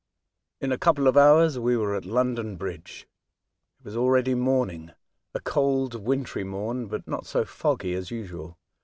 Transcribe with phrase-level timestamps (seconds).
[0.59, 3.07] IN a couple of hours we were at London Bridge.
[3.77, 4.93] It was already morning—
[5.35, 8.57] a cold wintry morn, but not so foggy as usual.